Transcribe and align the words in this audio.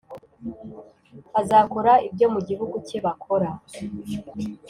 azakora 1.41 1.93
ibyo 2.07 2.27
mu 2.33 2.39
gihugu 2.47 2.75
cye 2.87 2.97
bakora 3.05 3.49